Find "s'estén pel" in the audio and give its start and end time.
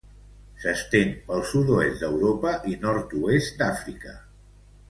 0.63-1.43